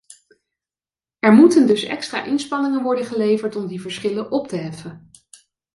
[1.19, 5.09] Er moeten dus extra inspanningen worden geleverd om die verschillen op te heffen.